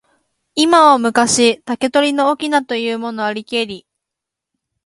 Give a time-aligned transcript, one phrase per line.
[0.55, 3.85] 今は昔、竹取の翁というものありけり。